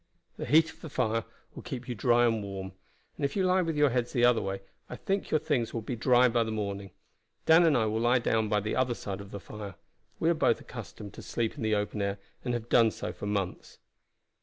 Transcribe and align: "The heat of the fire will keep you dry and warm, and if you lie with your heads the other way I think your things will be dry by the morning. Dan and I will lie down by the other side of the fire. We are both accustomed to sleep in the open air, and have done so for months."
"The 0.35 0.47
heat 0.47 0.73
of 0.73 0.81
the 0.81 0.89
fire 0.89 1.25
will 1.53 1.61
keep 1.61 1.87
you 1.87 1.93
dry 1.93 2.25
and 2.25 2.41
warm, 2.41 2.71
and 3.17 3.23
if 3.23 3.35
you 3.35 3.45
lie 3.45 3.61
with 3.61 3.77
your 3.77 3.91
heads 3.91 4.13
the 4.13 4.25
other 4.25 4.41
way 4.41 4.61
I 4.89 4.95
think 4.95 5.29
your 5.29 5.39
things 5.39 5.75
will 5.75 5.83
be 5.83 5.95
dry 5.95 6.27
by 6.27 6.43
the 6.43 6.49
morning. 6.51 6.89
Dan 7.45 7.67
and 7.67 7.77
I 7.77 7.85
will 7.85 7.99
lie 7.99 8.17
down 8.17 8.49
by 8.49 8.61
the 8.61 8.75
other 8.75 8.95
side 8.95 9.21
of 9.21 9.29
the 9.29 9.39
fire. 9.39 9.75
We 10.19 10.31
are 10.31 10.33
both 10.33 10.59
accustomed 10.59 11.13
to 11.13 11.21
sleep 11.21 11.55
in 11.55 11.61
the 11.61 11.75
open 11.75 12.01
air, 12.01 12.17
and 12.43 12.55
have 12.55 12.67
done 12.67 12.89
so 12.89 13.13
for 13.13 13.27
months." 13.27 13.77